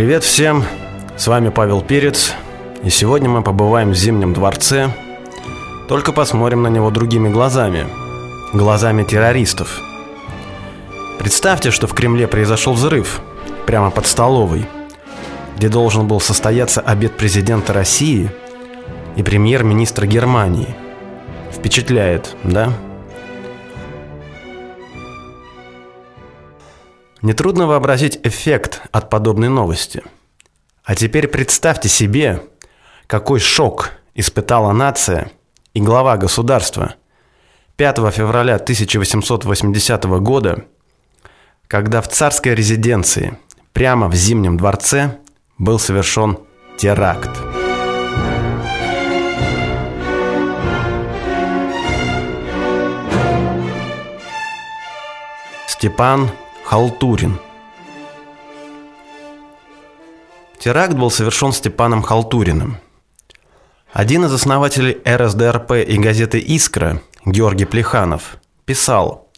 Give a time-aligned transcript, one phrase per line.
[0.00, 0.64] Привет всем,
[1.18, 2.32] с вами Павел Перец,
[2.82, 4.88] и сегодня мы побываем в Зимнем дворце,
[5.90, 7.86] только посмотрим на него другими глазами,
[8.54, 9.78] глазами террористов.
[11.18, 13.20] Представьте, что в Кремле произошел взрыв,
[13.66, 14.66] прямо под столовой,
[15.58, 18.30] где должен был состояться обед президента России
[19.16, 20.74] и премьер-министра Германии.
[21.52, 22.72] Впечатляет, да?
[27.22, 30.02] Нетрудно вообразить эффект от подобной новости.
[30.84, 32.42] А теперь представьте себе,
[33.06, 35.30] какой шок испытала нация
[35.74, 36.94] и глава государства
[37.76, 40.64] 5 февраля 1880 года,
[41.68, 43.38] когда в царской резиденции,
[43.74, 45.18] прямо в Зимнем дворце,
[45.58, 46.38] был совершен
[46.78, 47.30] теракт.
[55.68, 56.30] Степан
[56.70, 57.36] Халтурин.
[60.60, 62.76] Теракт был совершен Степаном Халтуриным.
[63.92, 69.32] Один из основателей РСДРП и газеты «Искра» Георгий Плеханов писал,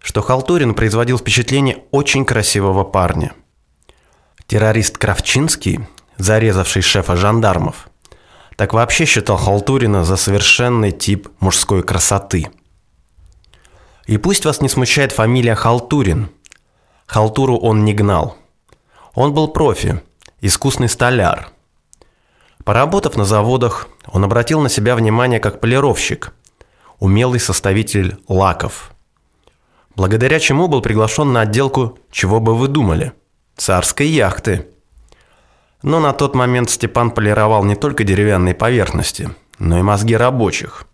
[0.00, 3.32] что Халтурин производил впечатление очень красивого парня.
[4.48, 7.88] Террорист Кравчинский, зарезавший шефа жандармов,
[8.56, 12.48] так вообще считал Халтурина за совершенный тип мужской красоты.
[14.08, 16.30] И пусть вас не смущает фамилия Халтурин–
[17.06, 18.36] Халтуру он не гнал.
[19.14, 20.02] Он был профи,
[20.40, 21.48] искусный столяр.
[22.64, 26.34] Поработав на заводах, он обратил на себя внимание как полировщик,
[26.98, 28.90] умелый составитель лаков.
[29.94, 33.12] Благодаря чему был приглашен на отделку «Чего бы вы думали?»
[33.56, 34.68] царской яхты.
[35.82, 40.86] Но на тот момент Степан полировал не только деревянные поверхности, но и мозги рабочих.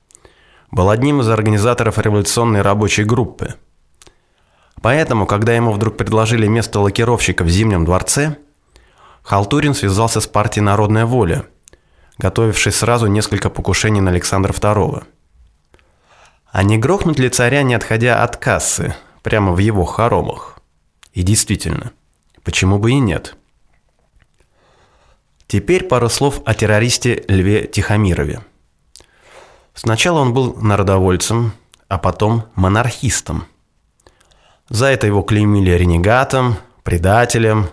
[0.70, 3.54] Был одним из организаторов революционной рабочей группы–
[4.82, 8.36] Поэтому, когда ему вдруг предложили место лакировщика в Зимнем дворце,
[9.22, 11.46] Халтурин связался с партией «Народная воля»,
[12.18, 15.04] готовившей сразу несколько покушений на Александра II.
[16.50, 20.58] А не грохнуть ли царя, не отходя от кассы, прямо в его хоромах?
[21.12, 21.92] И действительно,
[22.42, 23.36] почему бы и нет?
[25.46, 28.40] Теперь пару слов о террористе Льве Тихомирове.
[29.74, 31.52] Сначала он был народовольцем,
[31.88, 33.46] а потом монархистом–
[34.72, 37.68] за это его клеймили ренегатом, предателем,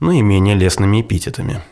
[0.00, 1.62] ну и менее лестными эпитетами.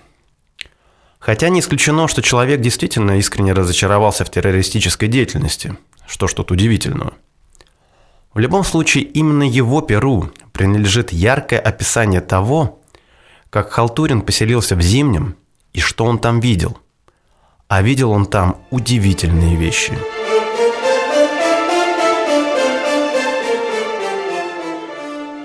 [1.19, 5.77] Хотя не исключено, что человек действительно искренне разочаровался в террористической деятельности,
[6.07, 7.13] что что-то удивительного.
[8.33, 12.81] В любом случае, именно его перу принадлежит яркое описание того,
[13.51, 15.37] как Халтурин поселился в Зимнем
[15.75, 16.79] и что он там видел.
[17.69, 19.99] А видел он там удивительные вещи–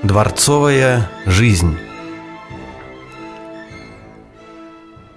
[0.04, 1.78] Дворцовая жизнь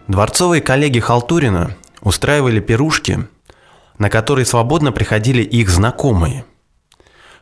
[0.06, 3.26] Дворцовые коллеги Халтурина устраивали пирушки,
[3.98, 6.44] на которые свободно приходили их знакомые.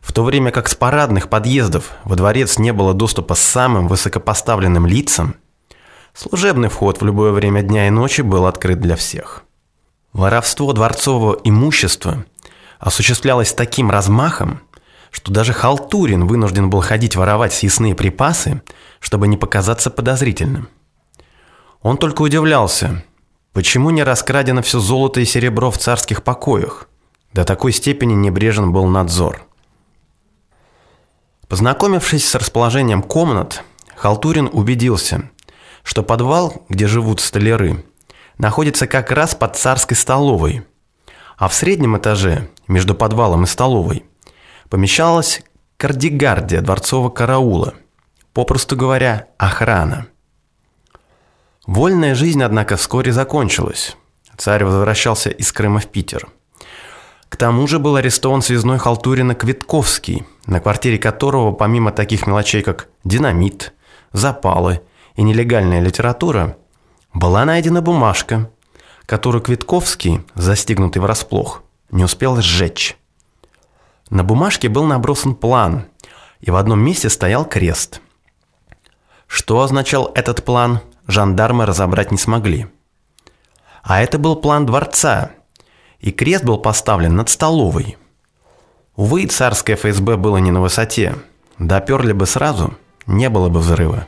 [0.01, 5.37] В то время как с парадных подъездов во дворец не было доступа самым высокопоставленным лицам,
[6.15, 9.45] служебный вход в любое время дня и ночи был открыт для всех.
[10.15, 12.25] Воровство дворцового имущества
[12.79, 14.63] осуществлялось таким размахом,
[15.15, 18.63] что даже Халтурин вынужден был ходить воровать съестные припасы,
[18.99, 20.69] чтобы не показаться подозрительным.
[21.83, 23.05] Он только удивлялся,
[23.53, 26.89] почему не раскрадено все золото и серебро в царских покоях.
[27.33, 29.47] До такой степени небрежен был надзор.
[31.47, 33.63] Познакомившись с расположением комнат,
[33.95, 35.31] Халтурин убедился,
[35.85, 37.85] что подвал, где живут столяры,
[38.37, 40.67] находится как раз под царской столовой,
[41.37, 44.05] а в среднем этаже, между подвалом и столовой,
[44.69, 45.43] помещалась
[45.77, 47.75] кардигардия дворцового караула,
[48.33, 50.07] попросту говоря, охрана.
[51.67, 53.97] Вольная жизнь, однако, вскоре закончилась.
[54.37, 56.29] Царь возвращался из Крыма в Питер.
[57.29, 62.89] К тому же был арестован связной Халтурина Квитковский, на квартире которого, помимо таких мелочей, как
[63.03, 63.73] динамит,
[64.13, 64.83] запалы
[65.17, 66.57] и нелегальная литература,
[67.13, 68.51] была найдена бумажка,
[69.07, 72.97] которую Квитковский, застигнутый врасплох, не успел сжечь.
[74.15, 75.87] На бумажке был набросан план,
[76.41, 78.01] и в одном месте стоял крест.
[79.27, 80.79] Что означал этот план,
[81.09, 82.69] жандармы разобрать не смогли.
[83.83, 85.33] А это был план дворца,
[85.99, 87.99] и крест был поставлен над столовой.
[88.95, 91.17] Увы, царское ФСБ было не на высоте.
[91.59, 92.73] Доперли бы сразу,
[93.09, 94.07] не было бы взрыва.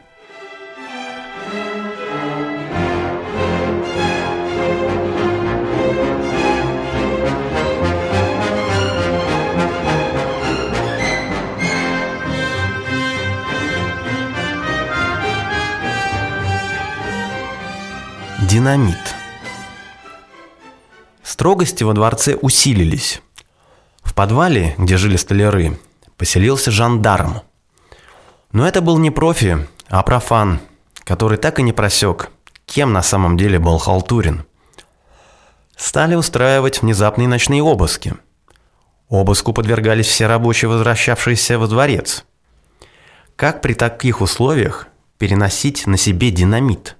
[18.56, 19.14] Динамит.
[21.22, 23.20] Строгости во дворце усилились.
[24.02, 25.78] В подвале, где жили столяры,
[26.16, 27.42] поселился жандарм.
[28.52, 30.60] Но это был не профи, а профан,
[31.04, 32.30] который так и не просек,
[32.64, 34.46] кем на самом деле был Халтурин.
[35.76, 38.14] Стали устраивать внезапные ночные обыски.
[39.10, 42.24] Обыску подвергались все рабочие, возвращавшиеся во дворец.
[43.36, 44.86] Как при таких условиях
[45.18, 46.96] переносить на себе динамит?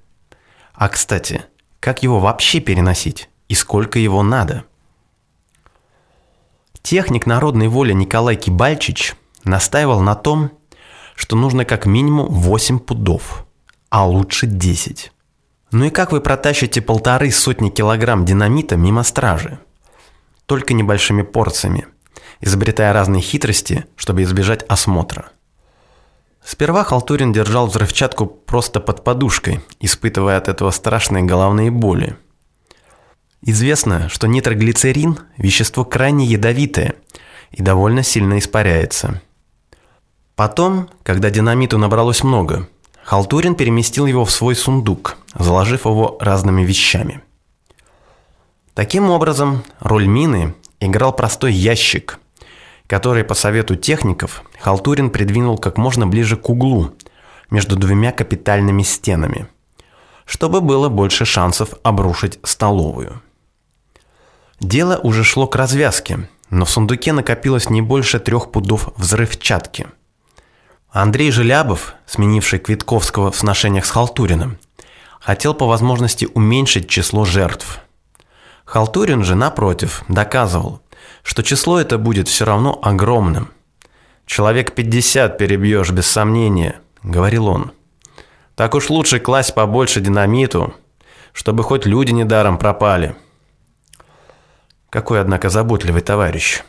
[0.76, 1.44] А кстати,
[1.80, 4.64] как его вообще переносить и сколько его надо?
[6.82, 10.50] Техник народной воли Николай Кибальчич настаивал на том,
[11.14, 13.46] что нужно как минимум 8 пудов,
[13.88, 15.12] а лучше 10.
[15.72, 19.58] Ну и как вы протащите полторы сотни килограмм динамита мимо стражи?
[20.44, 21.86] Только небольшими порциями,
[22.40, 25.30] изобретая разные хитрости, чтобы избежать осмотра.
[26.46, 32.16] Сперва Халтурин держал взрывчатку просто под подушкой, испытывая от этого страшные головные боли.
[33.42, 36.94] Известно, что нитроглицерин– вещество крайне ядовитое
[37.50, 39.20] и довольно сильно испаряется.
[40.36, 42.68] Потом, когда динамиту набралось много,
[43.02, 47.22] Халтурин переместил его в свой сундук, заложив его разными вещами.
[48.72, 52.20] Таким образом, роль мины играл простой ящик,
[52.86, 56.92] который по совету техников Халтурин придвинул как можно ближе к углу
[57.50, 59.46] между двумя капитальными стенами,
[60.24, 63.22] чтобы было больше шансов обрушить столовую.
[64.60, 69.86] Дело уже шло к развязке, но в сундуке накопилось не больше трех пудов взрывчатки.
[70.90, 74.58] Андрей Желябов, сменивший Квитковского в сношениях с Халтуриным,
[75.20, 77.80] хотел по возможности уменьшить число жертв.
[78.64, 80.80] Халтурин же, напротив, доказывал,
[81.26, 83.50] что число это будет все равно огромным.
[84.26, 87.72] «Человек 50 перебьешь, без сомнения»,— говорил он.
[88.54, 90.72] «Так уж лучше класть побольше динамиту,
[91.32, 93.16] чтобы хоть люди недаром пропали».
[94.88, 96.62] Какой, однако, заботливый товарищ.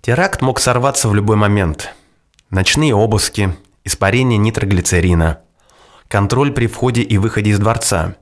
[0.00, 1.94] Теракт мог сорваться в любой момент.
[2.50, 5.38] Ночные обыски, испарение нитроглицерина,
[6.08, 8.16] контроль при входе и выходе из дворца.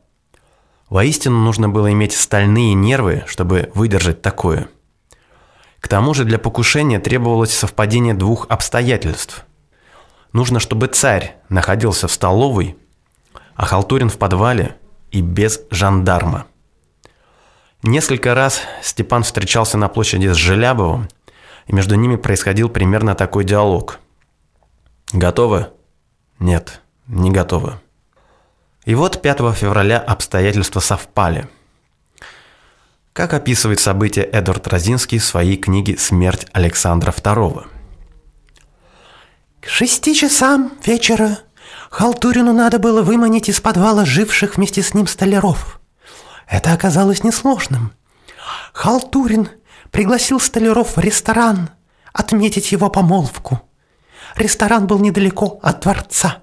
[0.91, 4.69] Воистину нужно было иметь стальные нервы, чтобы выдержать такое.
[5.81, 9.45] К тому же для покушения требовалось совпадение двух обстоятельств.
[10.33, 12.77] Нужно, чтобы царь находился в столовой,
[13.57, 14.77] а Халтурин в подвале
[15.11, 16.47] и без жандарма.
[17.83, 21.09] Несколько раз Степан встречался на площади с Желябовым,
[21.67, 23.99] и между ними происходил примерно такой диалог.
[25.13, 25.69] «Готовы?»
[26.39, 27.81] «Нет, не готовы».
[28.85, 31.49] И вот 5 февраля обстоятельства совпали.
[33.21, 37.67] Как описывает события Эдвард Розинский в своей книге «Смерть Александра II».
[39.61, 41.41] К шести часам вечера
[41.91, 45.81] Халтурину надо было выманить из подвала живших вместе с ним столяров–
[46.49, 47.93] это оказалось несложным.
[48.73, 49.51] Халтурин
[49.91, 51.69] пригласил столяров в ресторан
[52.15, 53.61] отметить его помолвку.
[54.35, 56.40] Ресторан был недалеко от дворца.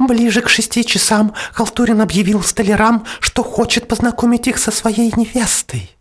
[0.00, 5.96] Ближе к шести часам Халтурин объявил столярам, что хочет познакомить их со своей невестой.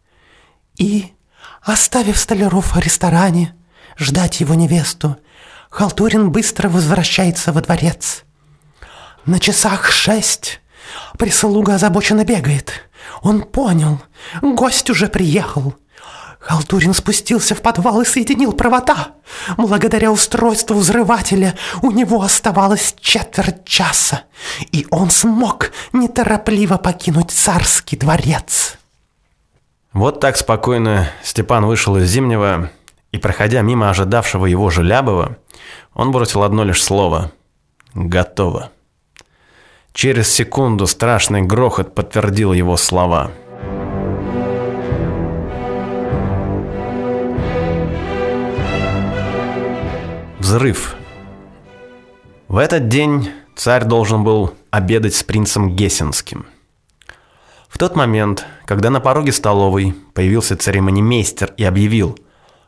[0.77, 1.13] И,
[1.61, 3.55] оставив столяров в ресторане,
[3.97, 5.17] ждать его невесту,
[5.69, 8.23] Халтурин быстро возвращается во дворец.
[9.25, 10.61] На часах шесть
[11.18, 12.71] прислуга озабоченно бегает–
[13.21, 14.01] он понял.
[14.41, 15.75] Гость уже приехал.
[16.39, 19.09] Халтурин спустился в подвал и соединил провода.
[19.57, 24.23] Благодаря устройству взрывателя у него оставалось четверть часа,
[24.71, 28.77] и он смог неторопливо покинуть царский дворец.
[29.91, 32.71] Вот так спокойно Степан вышел из Зимнего,
[33.11, 35.37] и, проходя мимо ожидавшего его Желябова,
[35.93, 37.31] он бросил одно лишь слово
[37.93, 38.71] «Готово».
[39.93, 43.31] Через секунду страшный грохот подтвердил его слова.
[50.49, 50.95] Взрыв.
[52.47, 56.47] В этот день царь должен был обедать с принцем Гессенским.
[57.68, 62.18] В тот момент, когда на пороге столовой появился церемонимейстер и объявил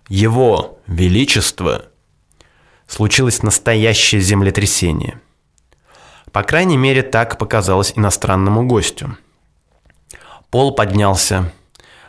[0.09, 1.85] «Его Величество»,
[2.85, 5.19] случилось настоящее землетрясение–
[6.31, 9.17] по крайней мере, так показалось иностранному гостю.
[10.51, 11.51] Пол поднялся.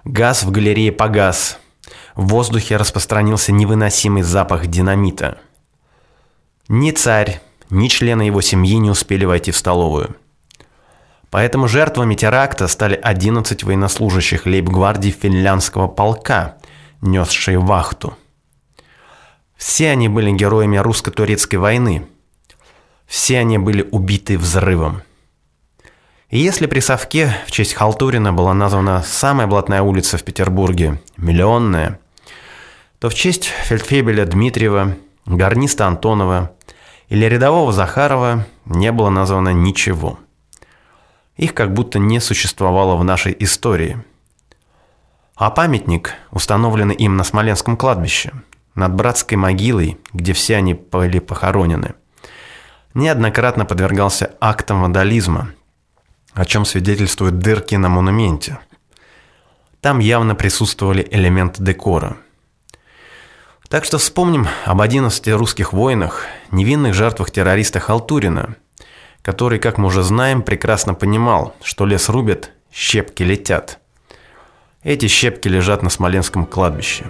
[0.05, 1.59] Газ в галерее погас.
[2.15, 5.39] В воздухе распространился невыносимый запах динамита.
[6.73, 10.17] Ни царь, ни члены его семьи не успели войти в столовую.
[11.31, 16.57] Поэтому жертвами теракта стали 11 военнослужащих лейб-гвардии финляндского полка,
[17.01, 18.17] несшие вахту.
[19.57, 22.09] Все они были героями русско-турецкой войны–
[23.13, 25.03] все они были убиты взрывом.
[26.31, 32.01] И если при совке в честь Халтурина была названа самая блатная улица в Петербурге, Миллионная,
[33.01, 36.53] то в честь фельдфебеля Дмитриева, гарниста Антонова
[37.09, 40.19] или рядового Захарова не было названо ничего.
[41.37, 44.03] Их как будто не существовало в нашей истории.
[45.35, 48.33] А памятник, установленный им на Смоленском кладбище,
[48.75, 51.95] над братской могилой, где все они были похоронены,
[52.95, 55.53] неоднократно подвергался актам вандализма,
[56.35, 58.59] о чем свидетельствуют дырки на монументе.
[59.81, 62.17] Там явно присутствовали элементы декора.
[63.73, 68.57] Так что вспомним об 11 русских воинах, невинных жертвах террориста Халтурина,
[69.23, 73.79] который, как мы уже знаем, прекрасно понимал, что лес рубят, щепки летят.
[74.83, 77.07] Эти щепки лежат на Смоленском кладбище.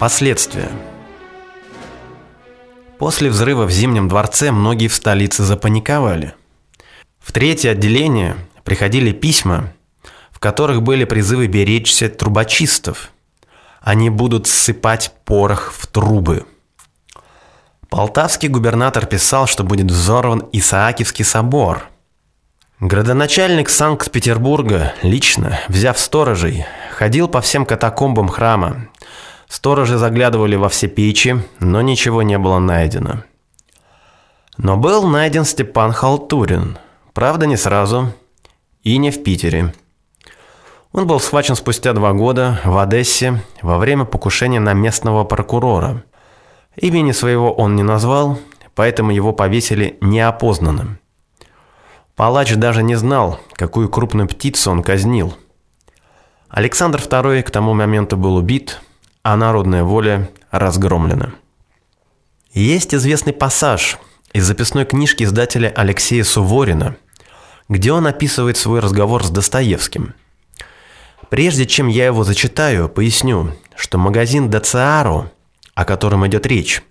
[0.00, 0.70] Последствия.
[2.98, 6.34] После взрыва в Зимнем дворце многие в столице запаниковали.
[7.26, 9.72] В третье отделение приходили письма,
[10.30, 13.10] в которых были призывы беречься трубочистов.
[13.80, 16.46] Они будут ссыпать порох в трубы.
[17.88, 21.88] Полтавский губернатор писал, что будет взорван Исаакиевский собор.
[22.78, 28.88] Градоначальник Санкт-Петербурга, лично, взяв сторожей, ходил по всем катакомбам храма
[29.48, 33.24] Сторожи заглядывали во все печи, но ничего не было найдено.
[34.58, 36.78] Но был найден Степан Халтурин.
[37.16, 38.12] Правда, не сразу.
[38.82, 39.72] И не в Питере.
[40.92, 46.04] Он был схвачен спустя два года в Одессе во время покушения на местного прокурора.
[46.76, 48.38] Имени своего он не назвал,
[48.74, 50.98] поэтому его повесили неопознанным.
[52.16, 55.34] Палач даже не знал, какую крупную птицу он казнил.
[56.50, 58.82] Александр II к тому моменту был убит,
[59.22, 61.32] а народная воля разгромлена.
[62.52, 63.96] Есть известный пассаж
[64.34, 66.96] из записной книжки издателя Алексея Суворина,
[67.68, 70.14] где он описывает свой разговор с Достоевским.
[71.28, 75.30] Прежде чем я его зачитаю, поясню, что магазин Дациаро,
[75.74, 76.82] о котором идет речь,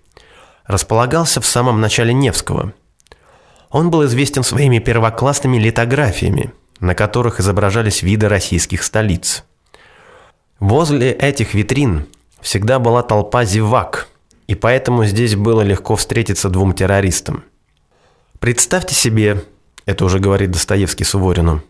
[0.66, 2.72] располагался в самом начале Невского.
[3.70, 9.44] Он был известен своими первоклассными литографиями, на которых изображались виды российских столиц.
[10.60, 12.06] Возле этих витрин
[12.40, 14.08] всегда была толпа зевак,
[14.46, 17.44] и поэтому здесь было легко встретиться двум террористам.
[18.38, 19.42] Представьте себе,
[19.86, 21.62] это уже говорит Достоевский Суворину,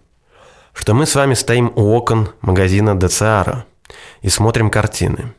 [0.72, 3.66] что мы с вами стоим у окон магазина ДЦАРа
[4.22, 5.32] и смотрим картины.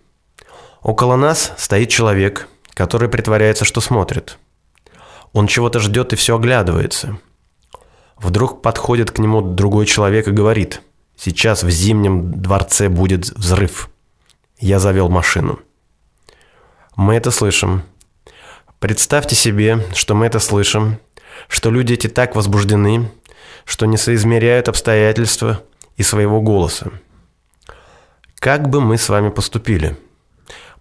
[0.82, 4.38] Около нас стоит человек, который притворяется, что смотрит.
[5.34, 7.20] Он чего-то ждет и все оглядывается.
[8.16, 10.82] Вдруг подходит к нему другой человек и говорит,
[11.16, 13.90] сейчас в Зимнем дворце будет взрыв.
[14.60, 15.60] Я завел машину.
[16.96, 17.84] Мы это слышим.
[18.80, 21.00] Представьте себе, что мы это слышим,
[21.48, 23.12] что люди эти так возбуждены,
[23.66, 25.64] что не соизмеряют обстоятельства
[25.98, 26.92] и своего голоса.
[28.40, 29.98] Как бы мы с вами поступили?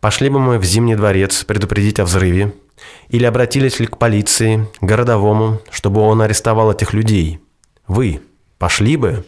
[0.00, 2.54] Пошли бы мы в Зимний дворец предупредить о взрыве?
[3.08, 7.40] Или обратились ли к полиции, городовому, чтобы он арестовал этих людей?
[7.88, 8.20] Вы
[8.58, 9.24] пошли бы?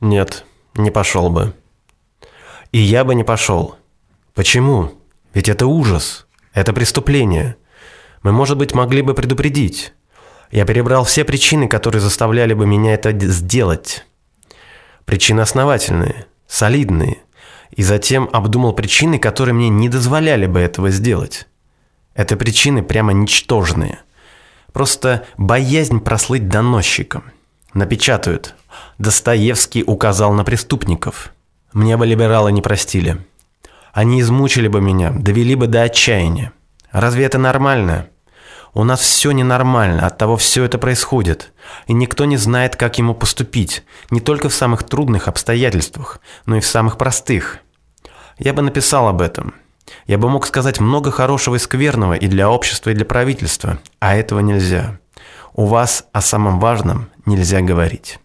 [0.00, 1.52] Нет, не пошел бы.
[2.72, 3.76] И я бы не пошел.
[4.34, 4.92] Почему?
[5.34, 6.26] Ведь это ужас.
[6.52, 7.56] Это преступление.
[8.22, 9.92] Мы, может быть, могли бы предупредить.
[10.50, 14.06] Я перебрал все причины, которые заставляли бы меня это сделать.
[15.04, 17.18] Причины основательные, солидные.
[17.70, 21.46] И затем обдумал причины, которые мне не дозволяли бы этого сделать.
[22.14, 23.98] Это причины прямо ничтожные.
[24.72, 27.24] Просто боязнь прослыть доносчиком.
[27.74, 28.54] Напечатают.
[28.98, 31.32] Достоевский указал на преступников.
[31.72, 33.18] Мне бы либералы не простили.
[33.92, 36.52] Они измучили бы меня, довели бы до отчаяния.
[36.92, 38.08] Разве это нормально?
[38.76, 41.54] У нас все ненормально, от того все это происходит.
[41.86, 43.82] И никто не знает, как ему поступить.
[44.10, 47.60] Не только в самых трудных обстоятельствах, но и в самых простых.
[48.38, 49.54] Я бы написал об этом.
[50.06, 53.78] Я бы мог сказать много хорошего и скверного и для общества, и для правительства.
[53.98, 54.98] А этого нельзя.
[55.54, 58.18] У вас о самом важном нельзя говорить.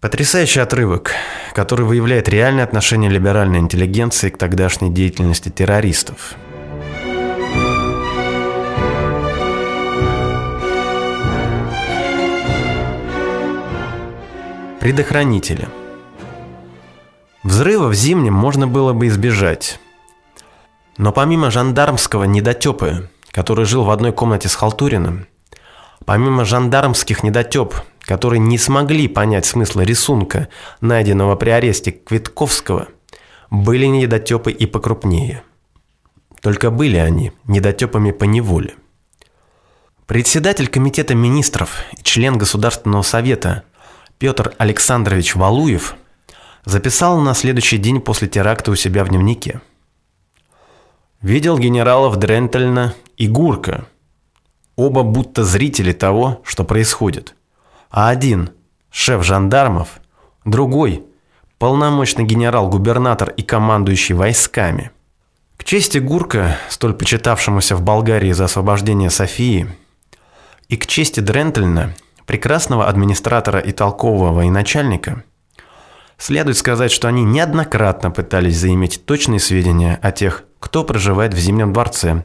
[0.00, 1.12] Потрясающий отрывок,
[1.52, 6.36] который выявляет реальное отношение либеральной интеллигенции к тогдашней деятельности террористов.
[14.82, 15.68] Предохранители.
[17.44, 19.78] Взрыва в зимнем можно было бы избежать.
[20.96, 25.28] Но помимо жандармского недотепы, который жил в одной комнате с Халтуриным,
[26.04, 30.48] помимо жандармских недотеп, которые не смогли понять смысла рисунка,
[30.80, 32.88] найденного при аресте Квитковского,
[33.50, 35.44] были недотепы и покрупнее.
[36.40, 38.74] Только были они недотепами по неволе.
[40.08, 43.62] Председатель комитета министров и член Государственного совета
[44.22, 45.96] Петр Александрович Валуев
[46.64, 49.60] записал на следующий день после теракта у себя в дневнике.
[51.20, 53.86] Видел генералов Дрентельна и Гурка.
[54.76, 57.34] Оба будто зрители того, что происходит.
[57.90, 58.50] А один–
[58.92, 60.00] шеф жандармов,
[60.44, 61.04] другой–
[61.58, 64.92] полномочный генерал-губернатор и командующий войсками.
[65.56, 69.66] К чести Гурка, столь почитавшемуся в Болгарии за освобождение Софии,
[70.68, 71.92] и к чести Дрентельна,
[72.26, 75.24] прекрасного администратора и толкового военачальника,
[76.18, 81.72] следует сказать, что они неоднократно пытались заиметь точные сведения о тех, кто проживает в Зимнем
[81.72, 82.24] дворце,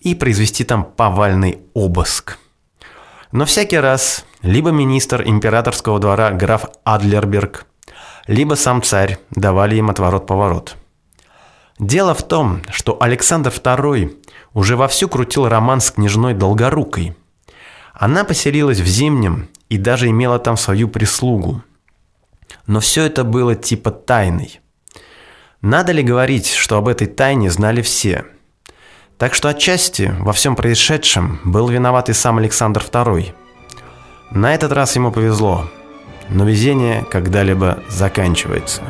[0.00, 2.38] и произвести там повальный обыск.
[3.32, 7.66] Но всякий раз либо министр императорского двора граф Адлерберг,
[8.26, 10.76] либо сам царь давали им отворот-поворот.
[11.78, 14.16] Дело в том, что Александр II
[14.52, 17.16] уже вовсю крутил роман с княжной Долгорукой.
[17.98, 21.62] Она поселилась в Зимнем и даже имела там свою прислугу.
[22.66, 24.60] Но все это было типа тайной–
[25.60, 28.24] надо ли говорить, что об этой тайне знали все?
[29.16, 33.34] Так что отчасти во всем происшедшем был виноват и сам Александр II.
[34.30, 35.68] На этот раз ему повезло,
[36.28, 38.82] но везение когда-либо заканчивается.